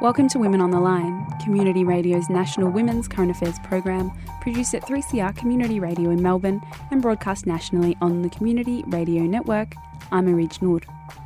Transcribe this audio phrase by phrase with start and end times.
[0.00, 4.86] Welcome to Women on the Line, Community Radio's national women's current affairs program, produced at
[4.86, 9.74] 3CR Community Radio in Melbourne and broadcast nationally on the Community Radio Network.
[10.12, 10.82] I'm Arij Noor.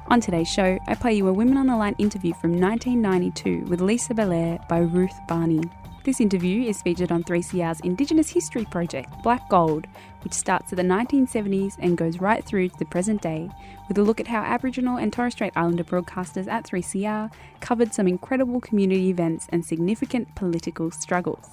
[0.06, 3.82] On today's show, I play you a Women on the Line interview from 1992 with
[3.82, 5.64] Lisa Bellear by Ruth Barney.
[6.04, 9.86] This interview is featured on 3CR's Indigenous History Project, Black Gold,
[10.24, 13.48] which starts at the 1970s and goes right through to the present day,
[13.86, 18.08] with a look at how Aboriginal and Torres Strait Islander broadcasters at 3CR covered some
[18.08, 21.46] incredible community events and significant political struggles.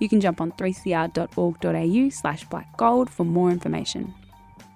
[0.00, 4.14] You can jump on 3cr.org.au slash blackgold for more information.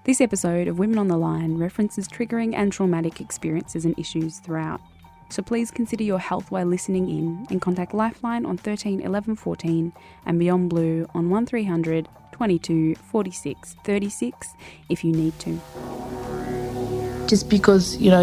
[0.05, 4.81] This episode of Women on the Line references triggering and traumatic experiences and issues throughout.
[5.29, 9.93] So please consider your health while listening in and contact Lifeline on 13 11 14
[10.25, 14.55] and Beyond Blue on 1300 22 46 36
[14.89, 15.59] if you need to.
[17.27, 18.23] Just because, you know,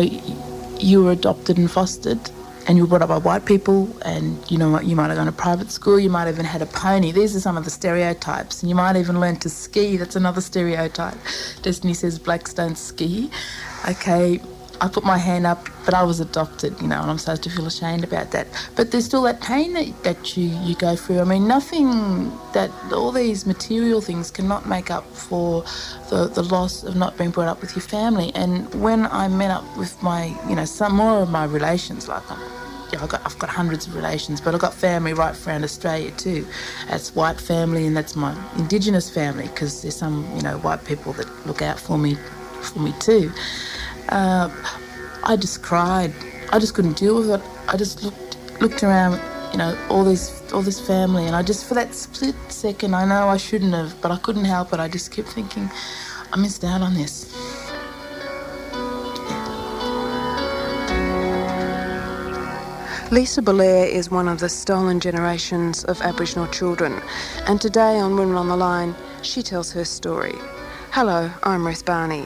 [0.80, 2.20] you were adopted and fostered
[2.68, 5.18] and you were brought up by white people and you know what, you might have
[5.18, 7.12] gone to private school you might have even had a pony.
[7.12, 8.64] These are some of the stereotypes.
[8.64, 9.98] And you might even learn to ski.
[9.98, 11.18] That's another stereotype.
[11.62, 13.30] Destiny says blacks don't ski.
[13.90, 14.40] Okay
[14.82, 17.50] I put my hand up, but I was adopted, you know, and I'm supposed to
[17.50, 18.48] feel ashamed about that.
[18.76, 21.20] But there's still that pain that, that you, you go through.
[21.20, 25.64] I mean, nothing that all these material things cannot make up for
[26.10, 28.32] the, the loss of not being brought up with your family.
[28.36, 32.30] And when I met up with my, you know, some more of my relations, like
[32.30, 32.40] I'm
[32.98, 36.46] I've got, I've got hundreds of relations, but I've got family right around Australia too.
[36.88, 41.14] That's white family and that's my Indigenous family because there's some, you know, white people
[41.14, 42.16] that look out for me,
[42.62, 43.32] for me too.
[44.10, 44.50] Uh,
[45.24, 46.14] I just cried.
[46.52, 47.42] I just couldn't deal with it.
[47.68, 49.20] I just looked looked around,
[49.52, 53.06] you know, all this all this family, and I just for that split second, I
[53.06, 54.80] know I shouldn't have, but I couldn't help it.
[54.80, 55.70] I just kept thinking,
[56.32, 57.34] I missed out on this.
[63.12, 67.02] Lisa Bellear is one of the stolen generations of Aboriginal children,
[67.48, 70.34] and today on Women on the Line, she tells her story.
[70.92, 72.26] Hello, I'm Ruth Barney.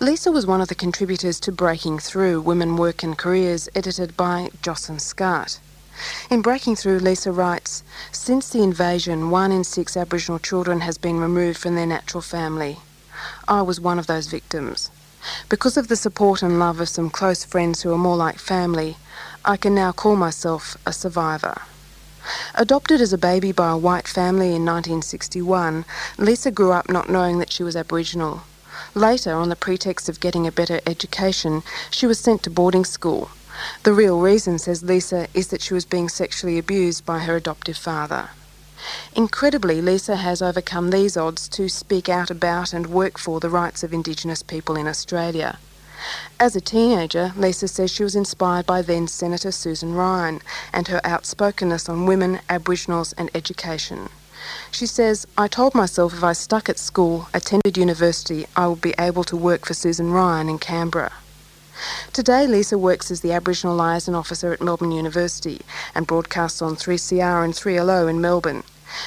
[0.00, 4.50] Lisa was one of the contributors to Breaking Through Women, Work and Careers, edited by
[4.60, 5.60] Jocelynne Scott.
[6.30, 11.20] In Breaking Through, Lisa writes Since the invasion, one in six Aboriginal children has been
[11.20, 12.78] removed from their natural family.
[13.46, 14.90] I was one of those victims.
[15.48, 18.96] Because of the support and love of some close friends who are more like family,
[19.44, 21.62] I can now call myself a survivor.
[22.54, 25.84] Adopted as a baby by a white family in 1961,
[26.18, 28.42] Lisa grew up not knowing that she was Aboriginal.
[28.94, 33.30] Later, on the pretext of getting a better education, she was sent to boarding school.
[33.82, 37.76] The real reason, says Lisa, is that she was being sexually abused by her adoptive
[37.76, 38.30] father.
[39.14, 43.82] Incredibly, Lisa has overcome these odds to speak out about and work for the rights
[43.82, 45.58] of Indigenous people in Australia.
[46.40, 50.40] As a teenager, Lisa says she was inspired by then Senator Susan Ryan
[50.72, 54.08] and her outspokenness on women, Aboriginals, and education.
[54.70, 58.94] She says, I told myself if I stuck at school, attended university, I would be
[58.98, 61.12] able to work for Susan Ryan in Canberra.
[62.12, 65.62] Today, Lisa works as the Aboriginal Liaison Officer at Melbourne University
[65.94, 68.62] and broadcasts on 3CR and 3LO in Melbourne.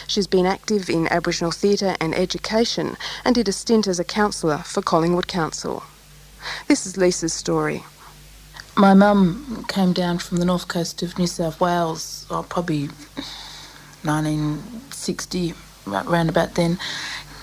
[0.07, 4.59] She's been active in Aboriginal theatre and education and did a stint as a counsellor
[4.59, 5.83] for Collingwood Council.
[6.67, 7.83] This is Lisa's story.
[8.75, 12.89] My mum came down from the north coast of New South Wales, oh, probably
[14.05, 15.53] 1960,
[15.87, 16.77] around about then,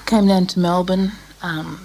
[0.06, 1.12] came down to Melbourne,
[1.42, 1.80] um,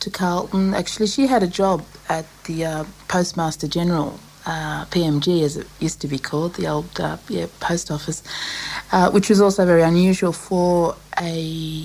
[0.00, 0.74] to Carlton.
[0.74, 6.00] Actually, she had a job at the uh, Postmaster General, uh, PMG as it used
[6.00, 8.22] to be called, the old uh, yeah, post office,
[8.92, 11.84] uh, which was also very unusual for a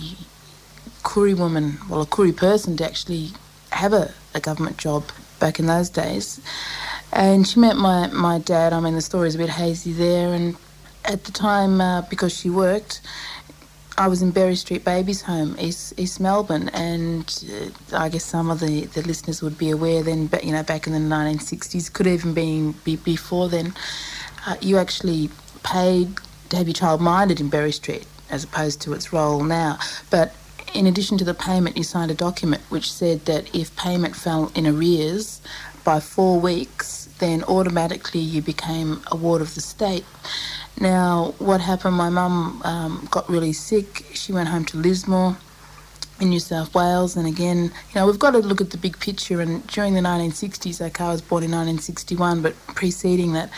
[1.04, 3.32] Koori woman, well, a Koori person to actually
[3.72, 5.04] have a, a government job
[5.40, 6.40] back in those days.
[7.12, 8.74] And she met my, my dad.
[8.74, 10.56] I mean, the story's a bit hazy there, and
[11.06, 13.02] at the time, uh, because she worked,
[13.98, 17.44] I was in Berry Street Babies Home, East, East Melbourne, and
[17.92, 20.64] uh, I guess some of the, the listeners would be aware then, but you know,
[20.64, 23.74] back in the 1960s, could even be, be before then,
[24.48, 25.30] uh, you actually
[25.64, 26.18] paid
[26.50, 29.78] to have your child minded in Berry Street as opposed to its role now.
[30.10, 30.34] But
[30.74, 34.52] in addition to the payment, you signed a document which said that if payment fell
[34.56, 35.40] in arrears
[35.84, 40.06] by four weeks, then automatically you became a ward of the state.
[40.80, 41.96] Now, what happened?
[41.96, 44.06] My mum um, got really sick.
[44.14, 45.38] She went home to Lismore
[46.20, 49.00] in New South Wales, and again, you know, we've got to look at the big
[49.00, 49.42] picture.
[49.42, 53.50] And during the 1960s, okay, I was born in 1961, but preceding that,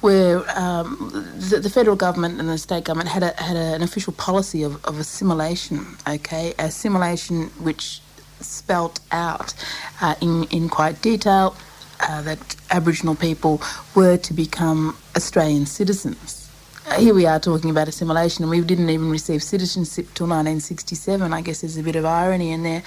[0.00, 3.82] where um, the, the, federal government and the state government had a, had a, an
[3.82, 5.86] official policy of, of assimilation.
[6.08, 8.00] Okay, assimilation which
[8.40, 9.54] spelt out
[10.00, 11.54] uh, in in quite detail
[12.00, 13.60] uh, that Aboriginal people
[13.94, 16.39] were to become Australian citizens.
[16.98, 21.32] Here we are talking about assimilation, and we didn't even receive citizenship till 1967.
[21.32, 22.82] I guess there's a bit of irony in there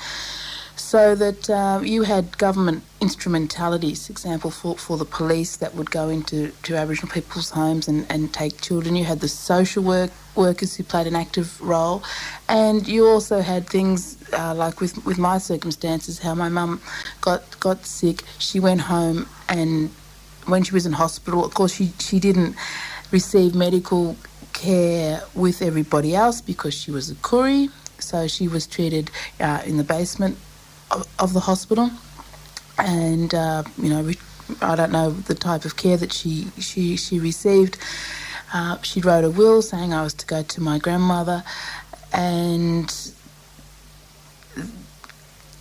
[0.76, 6.10] so that uh, you had government instrumentalities, example for, for the police that would go
[6.10, 8.96] into to Aboriginal people's homes and, and take children.
[8.96, 12.04] You had the social work workers who played an active role,
[12.50, 16.82] and you also had things uh, like with with my circumstances, how my mum
[17.22, 18.24] got got sick.
[18.38, 19.90] She went home, and
[20.46, 22.56] when she was in hospital, of course, she she didn't
[23.14, 24.18] receive medical
[24.52, 27.70] care with everybody else because she was a Koori.
[28.00, 30.38] So she was treated uh, in the basement
[30.92, 31.90] of, of the hospital,
[32.78, 34.12] and uh, you know,
[34.62, 37.78] I don't know the type of care that she she she received.
[38.54, 41.44] Uh, she wrote a will saying I was to go to my grandmother,
[42.12, 42.92] and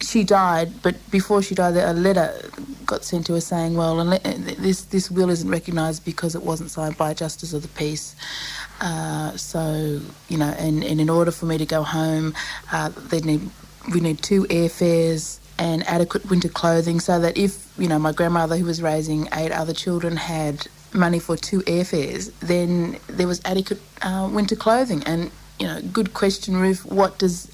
[0.03, 0.83] she died.
[0.83, 2.51] But before she died, a letter
[2.87, 6.97] got sent to her saying, "Well, this this will isn't recognised because it wasn't signed
[6.97, 8.17] by a justice of the peace."
[8.81, 12.35] Uh, so you know, and, and in order for me to go home,
[12.73, 13.49] uh, they need
[13.93, 18.57] we need two airfares and adequate winter clothing so that if, you know, my grandmother
[18.57, 23.81] who was raising eight other children had money for two airfares, then there was adequate
[24.03, 25.03] uh, winter clothing.
[25.05, 27.51] And, you know, good question, Ruth, what does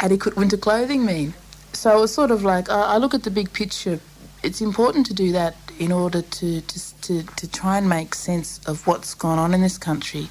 [0.00, 1.34] adequate winter clothing mean?
[1.72, 4.00] So it was sort of like, I look at the big picture.
[4.42, 8.60] It's important to do that in order to, to, to, to try and make sense
[8.66, 10.28] of what's gone on in this country.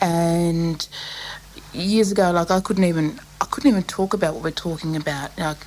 [0.00, 0.86] And
[1.72, 5.36] years ago, like I couldn't even I couldn't even talk about what we're talking about.
[5.38, 5.58] Like,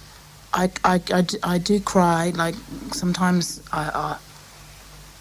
[0.53, 2.31] I, I, I, I do cry.
[2.35, 2.55] Like
[2.91, 4.17] sometimes I, I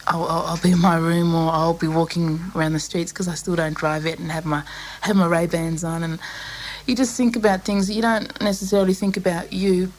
[0.07, 3.35] I'll, I'll, be in my room or I'll be walking around the streets because I
[3.35, 4.65] still don't drive it and have my
[5.03, 6.19] have my Ray Bans on and
[6.87, 9.93] you just think about things that you don't necessarily think about you.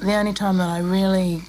[0.00, 1.42] The only time that I really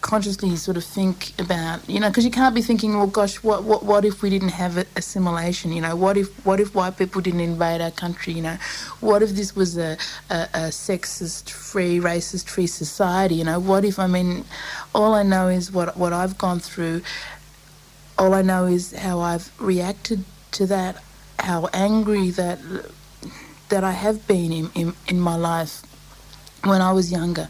[0.00, 3.64] consciously sort of think about, you know, because you can't be thinking, well, gosh, what,
[3.64, 5.72] what, what if we didn't have assimilation?
[5.72, 8.34] You know, what if, what if white people didn't invade our country?
[8.34, 8.56] You know,
[9.00, 9.96] what if this was a,
[10.30, 13.34] a, a sexist-free, racist-free society?
[13.34, 13.98] You know, what if?
[13.98, 14.44] I mean,
[14.94, 17.02] all I know is what what I've gone through.
[18.16, 21.02] All I know is how I've reacted to that,
[21.40, 22.60] how angry that
[23.68, 25.82] that I have been in, in, in my life
[26.64, 27.48] when I was younger.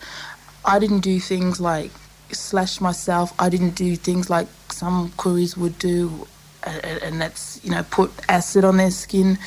[0.65, 1.91] I didn't do things like
[2.33, 3.33] slash myself.
[3.39, 6.27] I didn't do things like some Kooris would do,
[6.65, 9.39] and that's, you know, put acid on their skin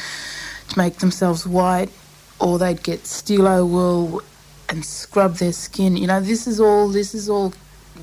[0.70, 1.90] to make themselves white,
[2.40, 4.22] or they'd get stilo wool
[4.70, 5.98] and scrub their skin.
[5.98, 7.54] You know, this is all, this is all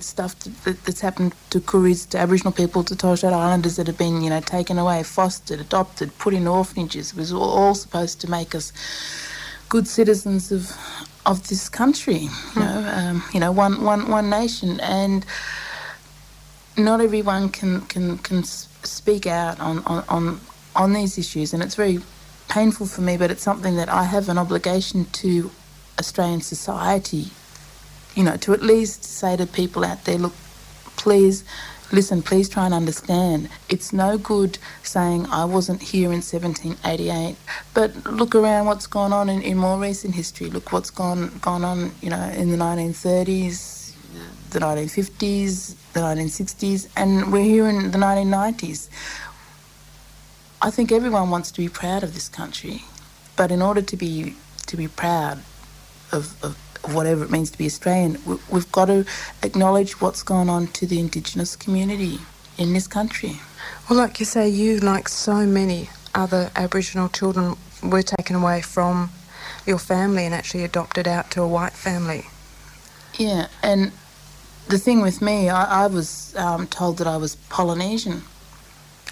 [0.02, 3.98] stuff that, that's happened to Kooris, to Aboriginal people, to Torres Strait Islanders that have
[3.98, 7.12] been, you know, taken away, fostered, adopted, put in orphanages.
[7.12, 8.72] It was all supposed to make us
[9.68, 10.72] good citizens of
[11.24, 12.20] of this country.
[12.20, 12.60] You hmm.
[12.60, 15.26] know, um, you know, one, one, one nation, and
[16.76, 20.40] not everyone can can can speak out on, on on
[20.74, 22.00] on these issues, and it's very
[22.48, 23.16] painful for me.
[23.16, 25.50] But it's something that I have an obligation to
[25.98, 27.28] Australian society.
[28.16, 30.32] You know, to at least say to people out there, look,
[30.96, 31.44] please
[31.92, 33.48] listen, please try and understand.
[33.68, 37.36] It's no good saying I wasn't here in 1788,
[37.74, 40.48] but look around what's gone on in, in more recent history.
[40.48, 43.94] Look what's gone gone on, you know, in the 1930s,
[44.50, 48.88] the 1950s, the 1960s, and we're here in the 1990s.
[50.62, 52.84] I think everyone wants to be proud of this country,
[53.36, 54.36] but in order to be
[54.66, 55.38] to be proud
[56.10, 56.58] of, of
[56.92, 58.18] whatever it means to be Australian,
[58.50, 59.04] we've got to
[59.42, 62.18] acknowledge what's gone on to the Indigenous community
[62.58, 63.40] in this country.
[63.88, 69.10] Well, like you say, you, like so many other Aboriginal children, were taken away from
[69.66, 72.24] your family and actually adopted out to a white family.
[73.18, 73.92] Yeah, and
[74.68, 78.22] the thing with me, I, I was um, told that I was Polynesian.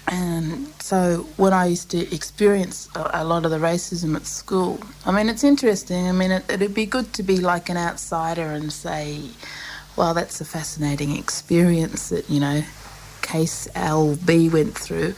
[0.07, 4.79] And so when I used to experience a, a, lot of the racism at school,
[5.05, 6.07] I mean, it's interesting.
[6.07, 9.21] I mean, it, it'd be good to be like an outsider and say,
[9.95, 12.63] well, that's a fascinating experience that, you know,
[13.25, 15.15] Case LB went through.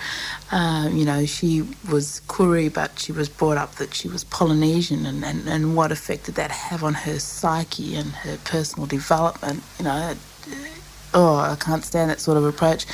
[0.51, 5.06] Um, you know, she was Koori, but she was brought up that she was Polynesian,
[5.06, 9.62] and, and, and what effect did that have on her psyche and her personal development?
[9.77, 10.15] You know,
[11.13, 12.86] oh, I can't stand that sort of approach.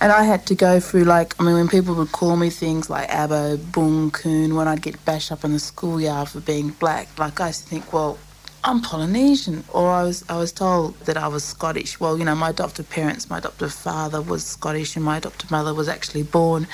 [0.00, 2.90] And I had to go through, like, I mean, when people would call me things
[2.90, 7.08] like Abo, Boong, Coon, when I'd get bashed up in the schoolyard for being black,
[7.18, 8.18] like, I used to think, well,
[8.62, 9.64] I'm Polynesian.
[9.72, 11.98] Or I was, I was told that I was Scottish.
[11.98, 15.72] Well, you know, my adoptive parents, my adoptive father was Scottish, and my adoptive mother
[15.72, 16.66] was actually born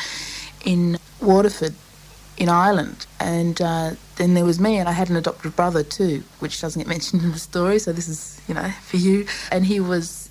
[0.65, 1.75] in Waterford
[2.39, 3.07] in Ireland.
[3.21, 6.81] And uh, then there was me, and I had an adopted brother too, which doesn't
[6.81, 7.79] get mentioned in the story.
[7.79, 9.27] So this is, you know, for you.
[9.53, 10.22] And he was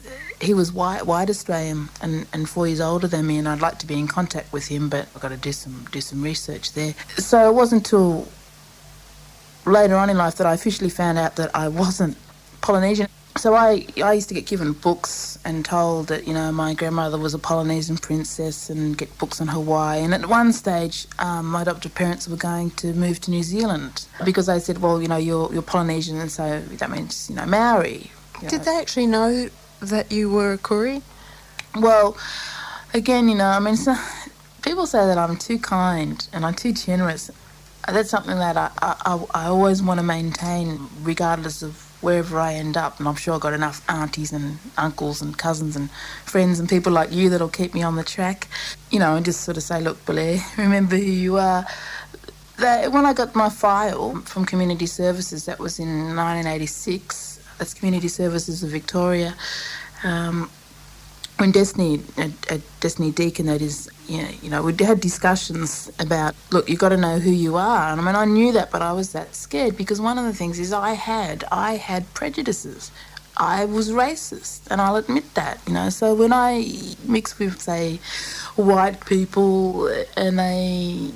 [0.42, 3.80] he was white, white Australian and, and four years older than me, and I'd like
[3.80, 6.74] to be in contact with him, but I've got to do some do some research
[6.74, 6.96] there.
[7.18, 8.28] So it wasn't until
[9.66, 12.18] later on in life that I officially found out that I wasn't
[12.62, 13.08] Polynesian.
[13.38, 17.18] So I, I used to get given books and told that, you know, my grandmother
[17.18, 20.02] was a Polynesian princess and get books on Hawaii.
[20.02, 24.06] And at one stage, um, my adoptive parents were going to move to New Zealand
[24.26, 27.46] because they said, well, you know, you're, you're Polynesian and so that means, you know,
[27.46, 28.12] Maori.
[28.42, 28.66] You Did know.
[28.66, 29.50] they actually know
[29.82, 31.02] that you were a?
[31.76, 32.18] Well,
[32.94, 33.96] again, you know, I mean, so,
[34.62, 37.32] people say that I'm too kind and I'm too generous.
[37.88, 42.78] That's something that I, I, I always want to maintain regardless of wherever I end
[42.78, 43.00] up.
[43.00, 45.90] And I'm sure I've got enough aunties and uncles and cousins and
[46.26, 48.48] friends and people like you that'll keep me on the track,
[48.92, 51.66] you know, and just sort of say, look, Blair, remember who you are.
[52.58, 57.31] That, when I got my file from Community Services, that was in 1986,
[57.62, 59.36] that's Community Services of Victoria.
[60.04, 60.50] Um,
[61.38, 62.02] when Destiny,
[62.80, 66.90] Destiny Deacon, that is, you know, you know, we had discussions about, look, you've got
[66.90, 67.92] to know who you are.
[67.92, 70.34] And I mean, I knew that, but I was that scared because one of the
[70.34, 72.92] things is I had, I had prejudices.
[73.38, 75.90] I was racist, and I'll admit that, you know.
[75.90, 76.66] So when I
[77.06, 78.00] mix with, say,
[78.56, 79.88] white people
[80.18, 81.12] and they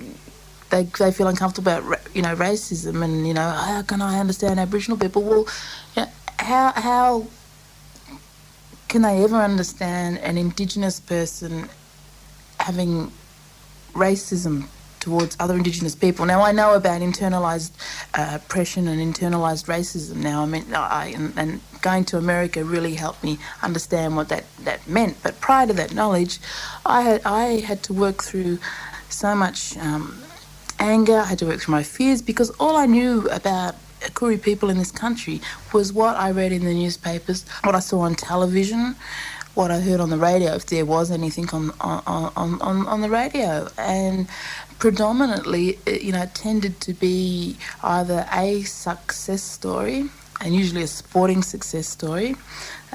[0.70, 4.60] they, they feel uncomfortable about you know racism and you know how can I understand
[4.60, 5.22] Aboriginal people?
[5.22, 5.46] Well,
[5.96, 6.08] know,
[6.46, 7.28] how how
[8.88, 11.68] can they ever understand an Indigenous person
[12.60, 13.12] having
[13.94, 14.68] racism
[15.00, 16.25] towards other Indigenous people?
[16.25, 17.72] Now, I know about internalized
[18.14, 20.44] uh, oppression and internalized racism now.
[20.44, 24.88] I mean, I, and, and, going to America really helped me understand what that, that
[24.88, 25.22] meant.
[25.22, 26.40] But prior to that knowledge,
[26.84, 28.58] I had, I had to work through
[29.10, 30.24] so much um,
[30.80, 33.75] anger, I had to work through my fears because all I knew about
[34.14, 35.42] Koori people in this country
[35.74, 38.96] was what I read in the newspapers, what I saw on television,
[39.56, 43.10] what I heard on the radio, if there was anything on on, on, on, the
[43.10, 43.68] radio.
[43.78, 44.28] And
[44.80, 50.10] predominantly, it, you know, tended to be either a success story
[50.42, 52.36] and usually a sporting success story.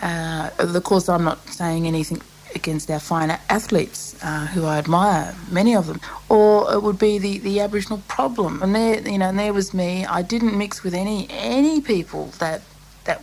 [0.03, 2.21] Uh, of course, I'm not saying anything
[2.55, 7.19] against our fine athletes uh, who I admire, many of them, or it would be
[7.19, 8.63] the, the Aboriginal problem.
[8.63, 10.05] And there, you know, and there was me.
[10.05, 12.63] I didn't mix with any any people that
[13.05, 13.23] that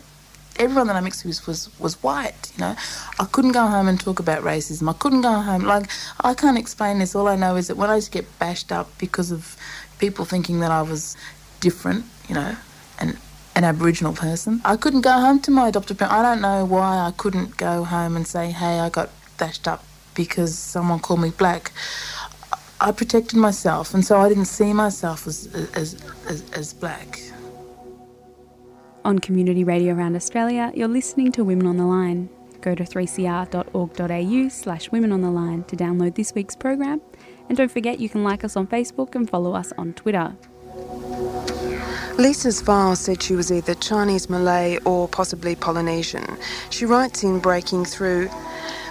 [0.58, 2.52] everyone that I mixed with was was white.
[2.56, 2.76] You know,
[3.20, 4.90] I couldn't go home and talk about racism.
[4.90, 5.90] I couldn't go home like
[6.22, 7.16] I can't explain this.
[7.16, 9.56] All I know is that when I used to get bashed up because of
[10.00, 11.18] people thinking that I was
[11.60, 12.56] different, you know,
[13.00, 13.18] and
[13.58, 14.62] an Aboriginal person.
[14.64, 16.14] I couldn't go home to my adopted parents.
[16.14, 19.84] I don't know why I couldn't go home and say, hey, I got dashed up
[20.14, 21.72] because someone called me black.
[22.80, 27.22] I protected myself, and so I didn't see myself as, as, as, as black.
[29.04, 32.30] On Community Radio around Australia, you're listening to Women on the Line.
[32.62, 37.02] Go to 3cr.org.au slash women on the line to download this week's program.
[37.48, 40.36] And don't forget you can like us on Facebook and follow us on Twitter.
[42.18, 46.26] Lisa's file said she was either Chinese Malay or possibly Polynesian.
[46.72, 48.30] She writes in Breaking Through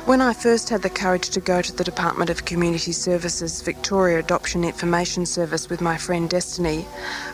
[0.07, 4.21] when I first had the courage to go to the Department of Community Services Victoria
[4.21, 6.87] Adoption Information Service with my friend Destiny,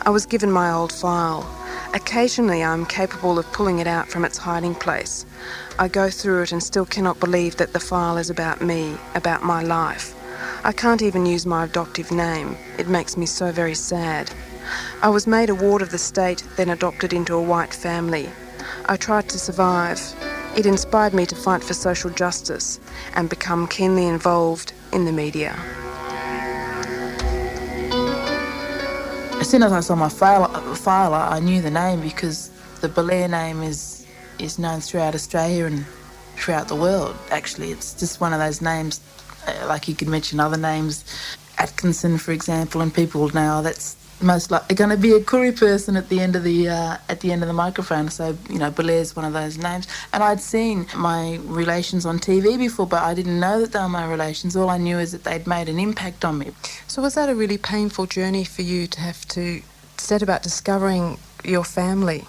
[0.07, 1.47] I was given my old file.
[1.93, 5.27] Occasionally I'm capable of pulling it out from its hiding place.
[5.79, 9.45] I go through it and still cannot believe that the file is about me, about
[9.45, 10.15] my life.
[10.65, 12.57] I can't even use my adoptive name.
[12.79, 14.31] It makes me so very sad.
[15.03, 18.31] I was made a ward of the state, then adopted into a white family.
[18.87, 20.01] I tried to survive.
[20.55, 22.79] It inspired me to fight for social justice
[23.15, 25.53] and become keenly involved in the media.
[29.41, 32.51] As soon as I saw my file, file I knew the name because
[32.83, 34.07] the Bellear name is
[34.39, 35.87] is known throughout Australia and
[36.37, 37.17] throughout the world.
[37.31, 39.01] Actually, it's just one of those names.
[39.47, 41.05] Uh, like you could mention other names,
[41.59, 45.59] Atkinson, for example, and people know oh, that's most likely going to be a Koori
[45.59, 48.09] person at the end of the uh, at the end of the microphone.
[48.09, 49.87] So you know, Bellear's one of those names.
[50.13, 53.89] And I'd seen my relations on TV before, but I didn't know that they were
[53.89, 54.57] my relations.
[54.57, 56.53] All I knew is that they'd made an impact on me.
[56.87, 59.63] So was that a really painful journey for you to have to
[59.99, 62.25] set about discovering your family?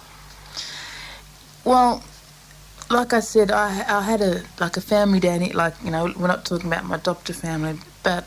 [1.66, 2.04] Well,
[2.90, 5.54] like I said, I, I had a like a family down here.
[5.54, 8.26] Like you know, we're not talking about my adoptive family, but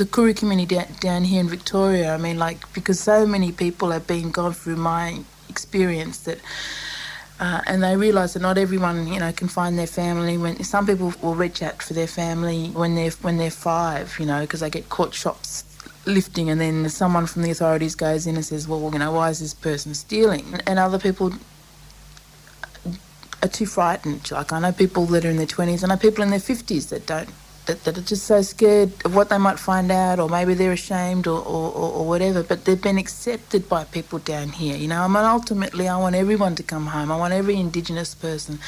[0.00, 2.14] the Koori community down here in Victoria.
[2.14, 6.38] I mean, like, because so many people have been gone through my experience that,
[7.38, 10.38] uh, and they realise that not everyone, you know, can find their family.
[10.38, 14.24] When some people will reach out for their family when they're when they're five, you
[14.24, 15.64] know, because they get caught shops
[16.06, 19.28] lifting, and then someone from the authorities goes in and says, well, you know, why
[19.28, 20.46] is this person stealing?
[20.66, 21.34] And other people
[23.42, 24.30] are too frightened.
[24.30, 26.38] Like I know people that are in their 20s, and I know people in their
[26.38, 27.28] 50s that don't
[27.66, 30.72] that, that are just so scared of what they might find out, or maybe they're
[30.72, 32.42] ashamed, or, or, or, whatever.
[32.42, 34.76] But they've been accepted by people down here.
[34.76, 37.12] You know, I mean, ultimately, I want everyone to come home.
[37.12, 38.58] I want every Indigenous person,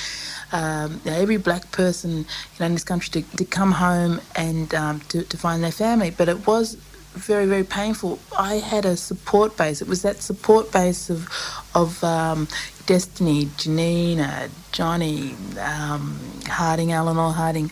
[0.53, 2.25] um, every black person, you
[2.61, 6.11] know, in this country to, to come home and um, to, to find their family.
[6.11, 6.77] But it was
[7.15, 8.19] very very painful.
[8.39, 9.83] I had a support base.
[9.83, 11.29] It was that support base of
[11.75, 12.49] of um,
[12.87, 17.71] Destiny, Janina, Johnny, um, Harding, Eleanor Harding,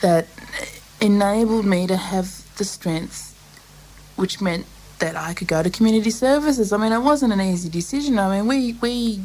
[0.00, 0.26] that
[1.00, 3.34] enabled me to have the strength,
[4.16, 4.66] which meant
[4.98, 6.72] that I could go to community services.
[6.72, 8.18] I mean, it wasn't an easy decision.
[8.18, 9.22] I mean, we we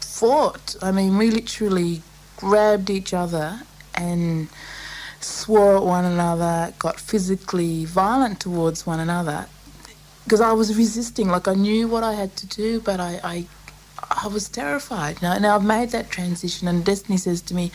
[0.00, 0.76] fought.
[0.82, 2.02] I mean, we literally
[2.36, 3.60] grabbed each other
[3.94, 4.48] and
[5.20, 9.46] swore at one another, got physically violent towards one another
[10.24, 11.28] because I was resisting.
[11.28, 13.46] Like I knew what I had to do, but I, I,
[14.24, 15.22] I was terrified.
[15.22, 17.70] Now, now I've made that transition, and Destiny says to me,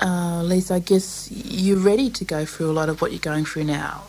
[0.00, 3.44] uh, Lisa, I guess you're ready to go through a lot of what you're going
[3.44, 4.04] through now.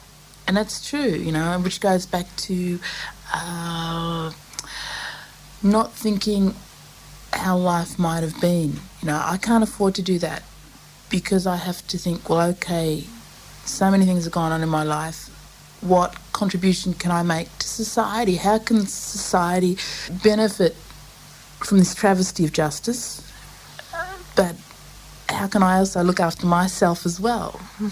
[0.47, 2.79] And that's true, you know, which goes back to
[3.33, 4.31] uh,
[5.61, 6.53] not thinking
[7.33, 8.73] how life might have been.
[9.01, 10.43] You know, I can't afford to do that
[11.09, 13.03] because I have to think, well, okay,
[13.65, 15.29] so many things have gone on in my life.
[15.81, 18.35] What contribution can I make to society?
[18.37, 19.77] How can society
[20.23, 20.75] benefit
[21.59, 23.21] from this travesty of justice?
[24.35, 24.55] But
[25.29, 27.59] how can I also look after myself as well?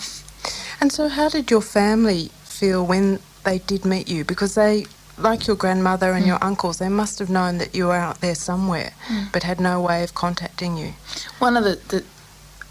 [0.82, 4.24] And so, how did your family feel when they did meet you?
[4.24, 4.86] Because they,
[5.18, 6.28] like your grandmother and mm.
[6.28, 9.32] your uncles, they must have known that you were out there somewhere, mm.
[9.32, 10.94] but had no way of contacting you.
[11.40, 12.04] One of the, the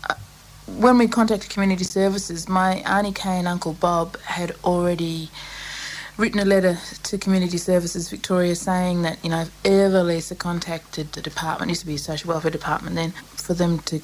[0.08, 0.14] uh,
[0.66, 5.30] when we contacted community services, my auntie Kay and Uncle Bob had already
[6.16, 11.10] written a letter to Community Services Victoria saying that, you know, if ever Lisa contacted
[11.12, 14.00] the department, it used to be a social welfare department then, for them to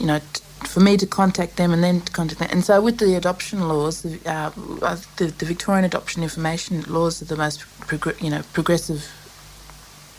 [0.00, 2.48] you know, t- for me to contact them and then to contact them.
[2.50, 4.50] And so with the adoption laws, uh,
[4.82, 7.64] uh, the, the Victorian adoption information laws are the most,
[8.20, 9.10] you know, progressive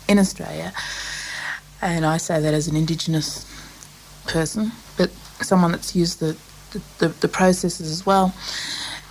[0.07, 0.73] in Australia.
[1.81, 3.45] And I say that as an Indigenous
[4.27, 6.37] person, but someone that's used the,
[6.71, 8.33] the, the, the processes as well.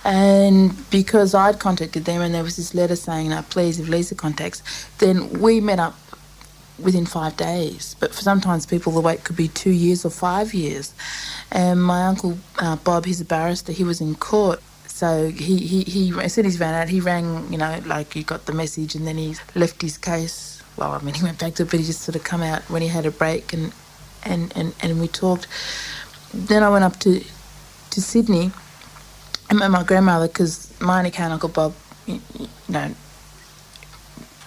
[0.03, 4.15] And because I'd contacted them and there was this letter saying, no, please, if Lisa
[4.15, 4.63] contacts,
[4.97, 5.95] then we met up
[6.79, 7.95] within five days.
[7.99, 10.93] But for sometimes people, the wait could be two years or five years.
[11.51, 13.71] And my uncle uh, Bob, he's a barrister.
[13.71, 14.61] He was in court.
[14.87, 18.13] So he, he, he, as soon as he ran out, he rang, you know, like
[18.13, 20.61] he got the message and then he left his case.
[20.77, 22.61] Well, I mean, he went back to it, but he just sort of come out
[22.69, 23.73] when he had a break and,
[24.23, 25.47] and, and, and we talked.
[26.33, 27.19] Then I went up to,
[27.89, 28.51] to Sydney
[29.49, 31.73] and met my grandmother because my and Uncle Bob,
[32.07, 32.21] you
[32.69, 32.93] know,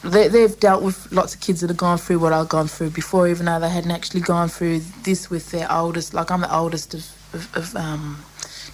[0.05, 2.91] they, they've dealt with lots of kids that have gone through what I've gone through
[2.91, 6.13] before, even though they hadn't actually gone through this with their oldest.
[6.13, 8.23] Like I'm the oldest of, of, of um,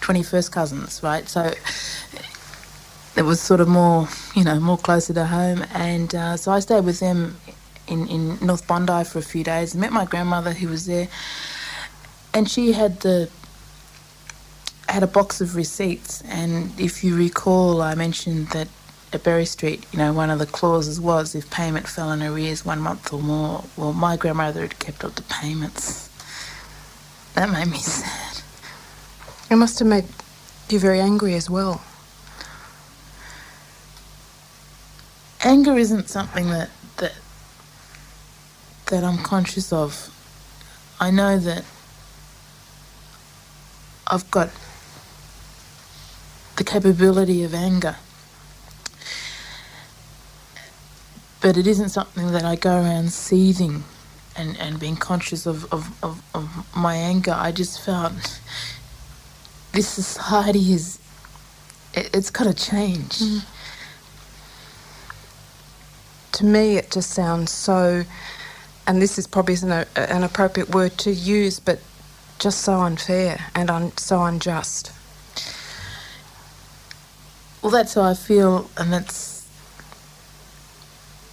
[0.01, 1.29] 21st cousins, right?
[1.29, 1.53] So
[3.17, 5.65] it was sort of more, you know, more closer to home.
[5.73, 7.37] And uh, so I stayed with them
[7.87, 9.75] in, in North Bondi for a few days.
[9.75, 11.09] Met my grandmother who was there,
[12.35, 13.31] and she had the
[14.89, 16.23] had a box of receipts.
[16.23, 18.67] And if you recall, I mentioned that
[19.13, 22.65] at Berry Street, you know, one of the clauses was if payment fell in arrears
[22.65, 26.09] one month or more, well, my grandmother had kept up the payments.
[27.35, 28.43] That made me sad.
[29.51, 30.05] It must have made
[30.69, 31.83] you very angry as well.
[35.43, 37.15] Anger isn't something that that
[38.87, 40.15] that I'm conscious of.
[41.01, 41.65] I know that
[44.07, 44.51] I've got
[46.57, 47.97] the capability of anger.
[51.41, 53.85] But it isn't something that I go around seething
[54.37, 57.33] and, and being conscious of, of, of, of my anger.
[57.33, 58.13] I just felt
[59.73, 60.99] this society is,
[61.95, 63.19] it, has got to change.
[63.19, 63.45] Mm.
[66.33, 68.05] To me, it just sounds so,
[68.87, 71.81] and this is probably an, an appropriate word to use, but
[72.39, 74.93] just so unfair and un, so unjust.
[77.63, 79.40] Well, that's how I feel, and that's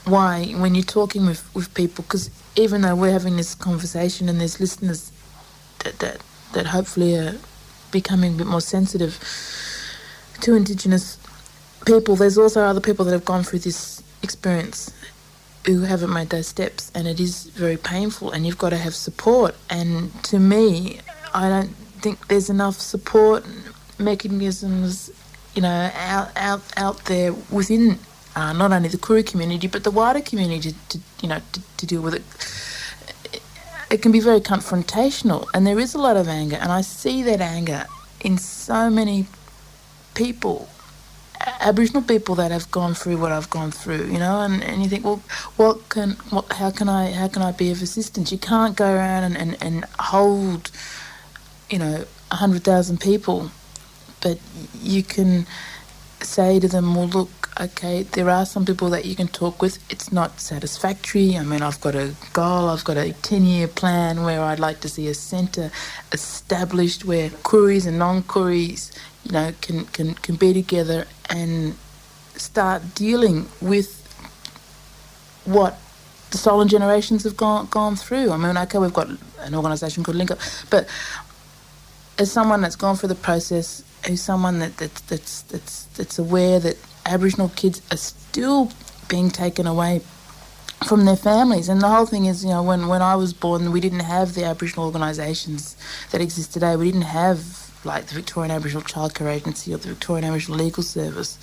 [0.08, 4.40] why when you're talking with, with people, because even though we're having this conversation and
[4.40, 5.12] there's listeners
[5.84, 6.22] that, that,
[6.54, 7.36] that hopefully are
[7.92, 9.20] becoming a bit more sensitive
[10.42, 11.18] to Indigenous
[11.86, 14.94] people, there's also other people that have gone through this experience
[15.66, 18.96] who haven't made those steps, and it is very painful, and you've got to have
[18.96, 19.54] support.
[19.70, 21.02] And to me,
[21.34, 23.46] I don't think there's enough support
[24.00, 25.12] mechanisms,
[25.56, 28.00] you know, out out out there within
[28.38, 31.84] uh, not only the Koori community but the wider community to, you know to, to,
[31.92, 32.26] deal with it.
[33.94, 37.24] it can be very confrontational, and there is a lot of anger, and I see
[37.24, 37.82] that anger
[38.22, 39.26] in so many
[40.14, 40.70] people
[41.60, 44.90] Aboriginal people that have gone through what I've gone through, you know, and, and you
[44.90, 45.22] think, well,
[45.56, 48.32] what can, what, how can I, how can I be of assistance?
[48.32, 50.72] You can't go around and, and, and hold,
[51.70, 53.52] you know, hundred thousand people,
[54.22, 54.40] but
[54.82, 55.46] you can
[56.22, 59.80] say to them, well, look, okay, there are some people that you can talk with.
[59.92, 61.38] It's not satisfactory.
[61.38, 64.80] I mean, I've got a goal, I've got a 10 year plan where I'd like
[64.82, 65.72] to see a centre
[66.12, 71.76] established where Koories and non Koories, you know, can, can, can be together and
[72.36, 74.04] start dealing with
[75.46, 75.80] what
[76.32, 78.32] the stolen generations have gone gone through.
[78.32, 80.40] I mean, okay, we've got an organisation called Link Up,
[80.70, 80.88] but
[82.20, 86.60] as someone that's gone through the process, who's someone that, that that's that's that's aware
[86.60, 88.72] that Aboriginal kids are still
[89.08, 90.02] being taken away
[90.88, 93.72] from their families, and the whole thing is, you know, when when I was born,
[93.72, 95.76] we didn't have the Aboriginal organisations
[96.12, 96.76] that exist today.
[96.76, 101.40] We didn't have like the Victorian Aboriginal Childcare Agency or the Victorian Aboriginal Legal Service.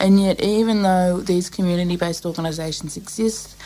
[0.00, 3.56] And yet, even though these community based organisations exist,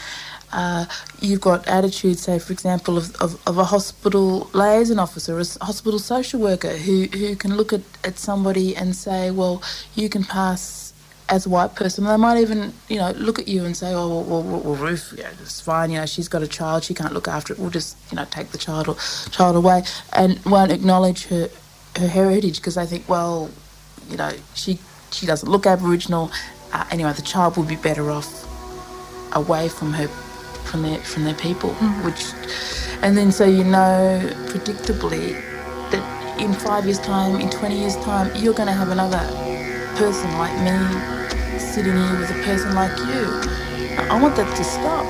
[0.53, 0.87] uh,
[1.21, 5.99] you've got attitudes, say, for example, of, of, of, a hospital liaison officer, a hospital
[5.99, 9.63] social worker who, who can look at, at somebody and say, well,
[9.95, 10.88] you can pass
[11.29, 12.05] as a white person.
[12.05, 15.15] They might even, you know, look at you and say, oh, well, well, well Ruth,
[15.17, 17.71] yeah, it's fine, you know, she's got a child, she can't look after it, we'll
[17.71, 18.97] just, you know, take the child, or,
[19.31, 19.83] child away
[20.15, 21.51] and won't acknowledge her,
[21.97, 23.51] her heritage because they think, well,
[24.09, 24.79] you know, she
[25.11, 26.31] she doesn't look Aboriginal.
[26.73, 28.45] Uh, anyway, the child would be better off
[29.35, 31.71] away from her, from their from their people.
[31.71, 32.05] Mm.
[32.05, 32.33] Which,
[33.03, 35.41] and then so you know predictably
[35.91, 39.19] that in five years' time, in twenty years' time, you're going to have another
[39.99, 43.25] person like me sitting here with a person like you.
[44.09, 45.05] I want that to stop.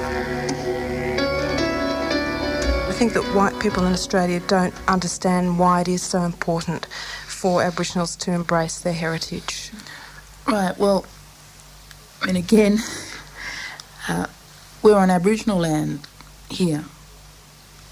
[2.88, 6.86] I think that white people in Australia don't understand why it is so important
[7.26, 9.72] for Aboriginals to embrace their heritage.
[10.46, 11.04] Right, well,
[12.26, 12.78] and again,
[14.08, 14.26] uh,
[14.82, 16.00] we're on Aboriginal land
[16.48, 16.86] here,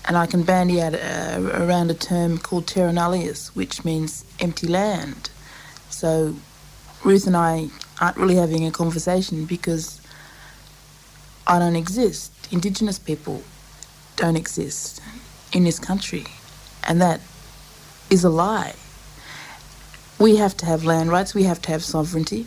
[0.06, 4.66] and I can bandy out uh, around a term called terra nullius, which means empty
[4.66, 5.28] land.
[5.90, 6.36] So
[7.04, 7.68] Ruth and I
[8.00, 10.00] aren't really having a conversation because
[11.46, 12.32] I don't exist.
[12.50, 13.42] Indigenous people
[14.16, 15.00] don't exist
[15.52, 16.24] in this country.
[16.86, 17.20] And that
[18.10, 18.74] is a lie.
[20.18, 22.46] We have to have land rights, we have to have sovereignty.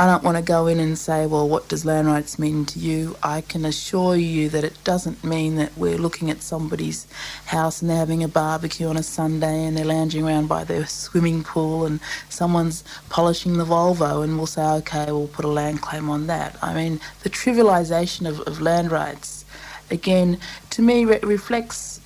[0.00, 2.78] I don't want to go in and say, well, what does land rights mean to
[2.78, 3.16] you?
[3.20, 7.08] I can assure you that it doesn't mean that we're looking at somebody's
[7.46, 10.86] house and they're having a barbecue on a Sunday and they're lounging around by their
[10.86, 15.82] swimming pool and someone's polishing the Volvo and we'll say, okay, we'll put a land
[15.82, 16.56] claim on that.
[16.62, 19.44] I mean, the trivialisation of, of land rights
[19.90, 20.38] again,
[20.70, 22.00] to me, re- reflects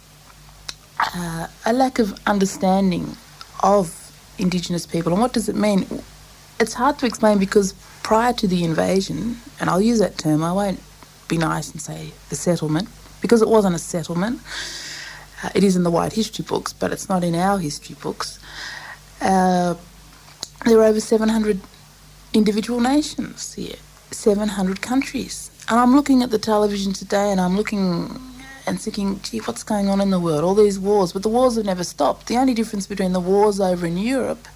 [0.99, 3.17] uh, a lack of understanding
[3.63, 3.99] of
[4.39, 5.13] Indigenous people.
[5.13, 5.87] And what does it mean?
[6.63, 7.73] It's hard to explain because
[8.05, 10.81] prior to the invasion, and I'll use that term, I won't
[11.27, 12.89] be nice and say the settlement,
[13.21, 14.41] because it wasn't a settlement.
[15.43, 18.39] Uh, it is in the white history books, but it's not in our history books.
[19.21, 19.75] Uh,
[20.65, 21.61] there were over 700
[22.33, 23.81] individual nations here,
[24.13, 25.51] 700 countries.
[25.69, 28.21] And I'm looking at the television today and I'm looking
[28.69, 30.45] and thinking, gee, what's going on in the world?
[30.45, 31.13] All these wars.
[31.13, 32.29] But the wars have never stopped.
[32.29, 34.47] The only difference between the wars over in Europe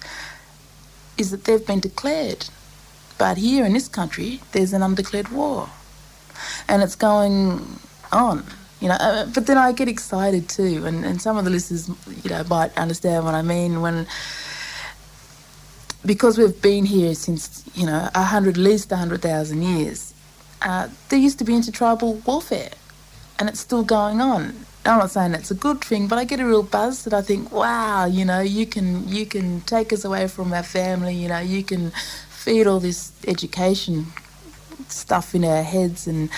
[1.17, 2.47] is that they've been declared.
[3.17, 5.69] But here in this country, there's an undeclared war.
[6.67, 7.79] And it's going
[8.11, 8.45] on.
[8.79, 11.89] You know, uh, but then I get excited too, and, and some of the listeners,
[12.23, 14.05] you know, might understand what I mean when
[16.05, 20.13] because we've been here since you know a hundred, at least a hundred thousand years
[20.61, 22.71] uh, there used to be intertribal warfare,
[23.39, 24.65] and it's still going on.
[24.87, 27.21] I'm not saying it's a good thing, but I get a real buzz that I
[27.21, 31.27] think, wow, you know, you can you can take us away from our family, you
[31.27, 31.91] know, you can
[32.29, 34.07] feed all this education
[34.87, 36.29] stuff in our heads and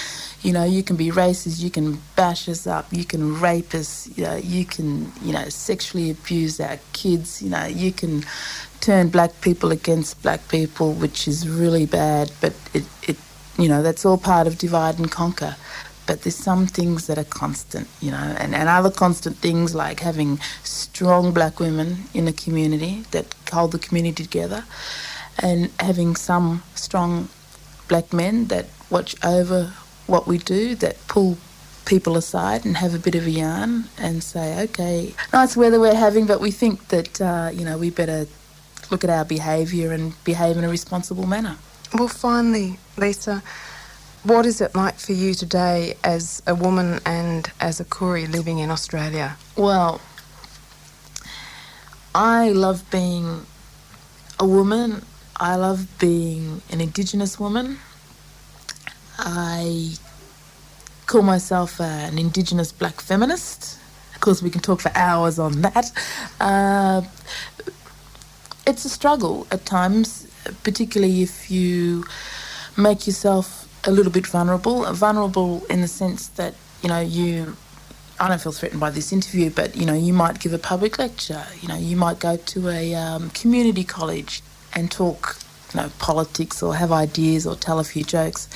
[0.42, 4.10] you know you can be racist you can bash us up you can rape us
[4.18, 8.24] you know you can you know sexually abuse our kids you know you can
[8.80, 13.18] turn black people against black people which is really bad but it, it
[13.60, 15.58] you know, that's all part of divide and conquer.
[16.10, 20.00] But there's some things that are constant, you know, and, and other constant things like
[20.00, 24.63] having strong black women in a community that hold the community together
[25.38, 27.30] and having some strong
[27.88, 29.72] black men that watch over
[30.08, 31.38] what we do, that pull
[31.86, 35.93] people aside and have a bit of a yarn and say, okay, nice weather we're
[35.93, 38.26] having, but we think that, uh, you know, we better
[38.89, 41.58] look at our behaviour and behave in a responsible manner.
[41.93, 43.43] Well, finally, Lisa,
[44.24, 48.60] What is it like for you today as a woman and as a Koori living
[48.60, 49.38] in Australia?
[49.56, 50.02] Well,
[52.14, 53.46] I love being
[54.38, 55.06] a woman.
[55.38, 57.80] I love being an Indigenous woman.
[59.18, 59.94] I
[61.06, 63.80] call myself an Indigenous black feminist.
[64.16, 65.94] Of course, we can talk for hours on that.
[66.42, 67.04] Uh,
[68.68, 70.28] it's a struggle at times,
[70.64, 72.04] particularly if you
[72.76, 74.92] make yourself a little bit vulnerable.
[74.94, 77.56] Vulnerable in the sense that, you know, you.
[78.22, 81.00] I don't feel threatened by this interview, but you know, you might give a public
[81.00, 81.46] lecture.
[81.62, 84.42] You know, you might go to a um, community college
[84.76, 85.38] and talk,
[85.74, 88.50] you know, politics or have ideas or tell a few jokes.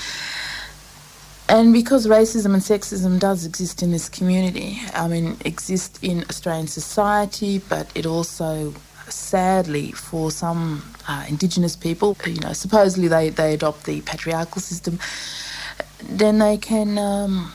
[1.47, 6.67] And because racism and sexism does exist in this community, I mean, exist in Australian
[6.67, 8.73] society, but it also
[9.09, 14.99] sadly, for some uh, Indigenous people, you know, supposedly they, they adopt the patriarchal system,
[16.01, 17.53] then they can um,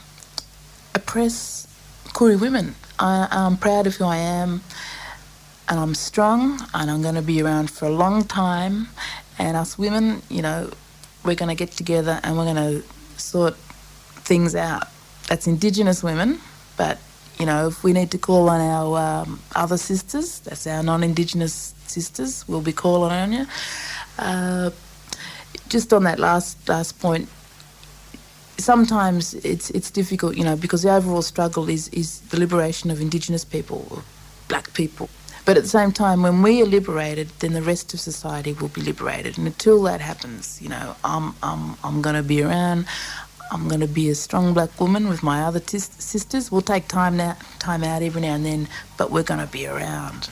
[0.94, 1.66] oppress
[2.08, 2.74] Koori women.
[2.98, 4.62] I, I'm proud of who I am,
[5.68, 8.88] and I'm strong, and I'm going to be around for a long time.
[9.38, 10.70] And us women, you know,
[11.24, 12.82] we're going to get together and we're going to
[13.18, 13.54] sort
[14.24, 14.88] things out.
[15.28, 16.40] That's Indigenous women,
[16.76, 16.98] but
[17.38, 21.74] you know, if we need to call on our um, other sisters, that's our non-Indigenous
[21.86, 23.46] sisters, we'll be calling on you.
[24.18, 24.70] Uh,
[25.68, 27.28] just on that last last point,
[28.58, 33.00] sometimes it's it's difficult, you know, because the overall struggle is is the liberation of
[33.00, 34.02] Indigenous people,
[34.48, 35.08] black people.
[35.44, 38.68] But at the same time, when we are liberated, then the rest of society will
[38.68, 39.38] be liberated.
[39.38, 42.86] And until that happens, you know, I'm I'm I'm going to be around.
[43.50, 46.52] I'm going to be a strong black woman with my other sisters.
[46.52, 49.66] We'll take time now, time out every now and then, but we're going to be
[49.66, 50.30] around.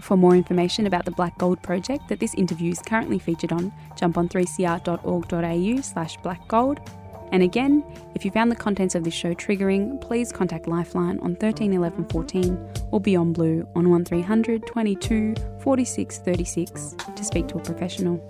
[0.00, 3.72] For more information about the Black Gold project that this interview is currently featured on,
[3.96, 6.86] jump on 3cr.org.au slash blackgold.
[7.30, 7.82] And again,
[8.14, 12.08] if you found the contents of this show triggering, please contact Lifeline on 13 11
[12.08, 18.20] 14 or Beyond Blue on 1300 22 46 36 to speak to a professional.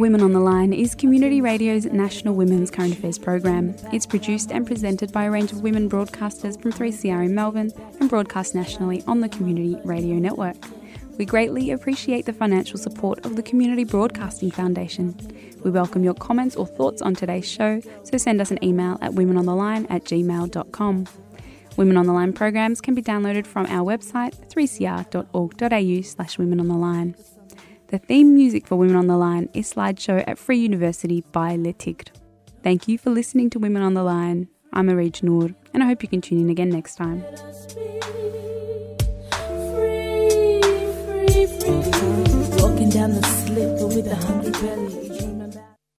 [0.00, 3.74] Women on the Line is Community Radio's national women's current affairs program.
[3.92, 8.08] It's produced and presented by a range of women broadcasters from 3CR in Melbourne and
[8.08, 10.56] broadcast nationally on the Community Radio Network.
[11.18, 15.14] We greatly appreciate the financial support of the Community Broadcasting Foundation.
[15.64, 19.12] We welcome your comments or thoughts on today's show, so send us an email at
[19.12, 21.08] womenontheline at gmail.com.
[21.76, 26.68] Women on the Line programs can be downloaded from our website 3cr.org.au slash women on
[26.68, 27.14] the line.
[27.90, 31.72] The theme music for Women on the Line is Slideshow at Free University by Le
[31.72, 32.12] Tigre.
[32.62, 34.46] Thank you for listening to Women on the Line.
[34.72, 37.24] I'm Arij Noor, and I hope you can tune in again next time.
[42.62, 44.39] Walking down the with a.